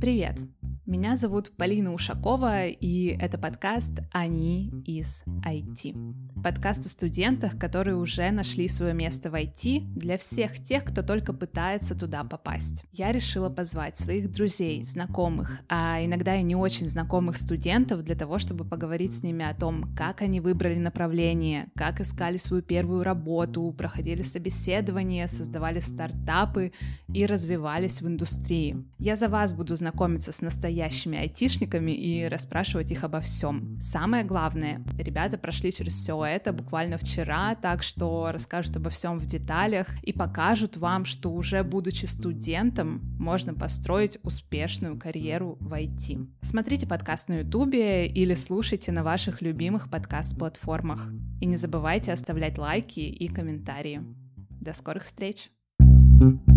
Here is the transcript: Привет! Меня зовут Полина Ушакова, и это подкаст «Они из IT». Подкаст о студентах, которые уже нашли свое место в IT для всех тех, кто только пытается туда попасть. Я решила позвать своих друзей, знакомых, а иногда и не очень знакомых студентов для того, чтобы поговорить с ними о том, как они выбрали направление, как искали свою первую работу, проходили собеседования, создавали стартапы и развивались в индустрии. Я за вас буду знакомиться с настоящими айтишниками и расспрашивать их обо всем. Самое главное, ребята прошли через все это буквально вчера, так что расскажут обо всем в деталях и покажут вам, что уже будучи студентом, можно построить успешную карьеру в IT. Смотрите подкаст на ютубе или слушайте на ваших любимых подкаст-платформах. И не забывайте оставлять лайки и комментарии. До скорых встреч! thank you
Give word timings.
Привет! 0.00 0.46
Меня 0.90 1.14
зовут 1.14 1.52
Полина 1.56 1.94
Ушакова, 1.94 2.66
и 2.66 3.16
это 3.16 3.38
подкаст 3.38 4.00
«Они 4.10 4.72
из 4.84 5.22
IT». 5.46 5.94
Подкаст 6.42 6.84
о 6.84 6.88
студентах, 6.88 7.56
которые 7.60 7.94
уже 7.94 8.28
нашли 8.32 8.66
свое 8.66 8.92
место 8.92 9.30
в 9.30 9.34
IT 9.36 9.94
для 9.94 10.18
всех 10.18 10.58
тех, 10.58 10.82
кто 10.82 11.02
только 11.02 11.32
пытается 11.32 11.96
туда 11.96 12.24
попасть. 12.24 12.84
Я 12.90 13.12
решила 13.12 13.48
позвать 13.50 13.98
своих 13.98 14.32
друзей, 14.32 14.82
знакомых, 14.82 15.60
а 15.68 16.04
иногда 16.04 16.34
и 16.34 16.42
не 16.42 16.56
очень 16.56 16.88
знакомых 16.88 17.36
студентов 17.36 18.02
для 18.02 18.16
того, 18.16 18.40
чтобы 18.40 18.64
поговорить 18.64 19.14
с 19.14 19.22
ними 19.22 19.44
о 19.44 19.54
том, 19.54 19.94
как 19.94 20.22
они 20.22 20.40
выбрали 20.40 20.78
направление, 20.78 21.68
как 21.76 22.00
искали 22.00 22.36
свою 22.36 22.64
первую 22.64 23.04
работу, 23.04 23.72
проходили 23.78 24.22
собеседования, 24.22 25.28
создавали 25.28 25.78
стартапы 25.78 26.72
и 27.14 27.26
развивались 27.26 28.02
в 28.02 28.08
индустрии. 28.08 28.84
Я 28.98 29.14
за 29.14 29.28
вас 29.28 29.52
буду 29.52 29.76
знакомиться 29.76 30.32
с 30.32 30.40
настоящими 30.80 31.18
айтишниками 31.18 31.92
и 31.92 32.26
расспрашивать 32.26 32.90
их 32.90 33.04
обо 33.04 33.20
всем. 33.20 33.78
Самое 33.80 34.24
главное, 34.24 34.82
ребята 34.98 35.36
прошли 35.36 35.72
через 35.72 35.94
все 35.94 36.24
это 36.24 36.52
буквально 36.52 36.96
вчера, 36.96 37.54
так 37.54 37.82
что 37.82 38.30
расскажут 38.32 38.76
обо 38.76 38.88
всем 38.88 39.18
в 39.18 39.26
деталях 39.26 39.88
и 40.02 40.12
покажут 40.12 40.76
вам, 40.78 41.04
что 41.04 41.32
уже 41.32 41.62
будучи 41.62 42.06
студентом, 42.06 43.00
можно 43.18 43.52
построить 43.52 44.18
успешную 44.22 44.98
карьеру 44.98 45.58
в 45.60 45.72
IT. 45.74 46.26
Смотрите 46.40 46.86
подкаст 46.86 47.28
на 47.28 47.40
ютубе 47.40 48.06
или 48.06 48.34
слушайте 48.34 48.90
на 48.90 49.04
ваших 49.04 49.42
любимых 49.42 49.90
подкаст-платформах. 49.90 51.10
И 51.40 51.46
не 51.46 51.56
забывайте 51.56 52.12
оставлять 52.12 52.56
лайки 52.56 53.00
и 53.00 53.28
комментарии. 53.28 54.02
До 54.60 54.72
скорых 54.72 55.04
встреч! 55.04 55.50
thank 56.20 56.38
you 56.46 56.49